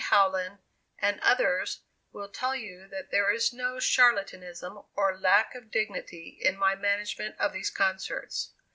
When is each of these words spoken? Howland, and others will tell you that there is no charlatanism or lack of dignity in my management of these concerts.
Howland, 0.09 0.57
and 0.97 1.19
others 1.19 1.81
will 2.11 2.27
tell 2.29 2.55
you 2.55 2.87
that 2.87 3.11
there 3.11 3.31
is 3.31 3.53
no 3.53 3.77
charlatanism 3.79 4.83
or 4.95 5.15
lack 5.15 5.53
of 5.53 5.69
dignity 5.69 6.39
in 6.41 6.57
my 6.57 6.73
management 6.73 7.35
of 7.37 7.53
these 7.53 7.69
concerts. 7.69 8.51